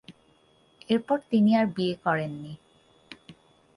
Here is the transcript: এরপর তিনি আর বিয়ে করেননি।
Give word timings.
এরপর 0.89 1.17
তিনি 1.31 1.51
আর 1.55 1.65
বিয়ে 1.75 1.95
করেননি। 2.05 2.53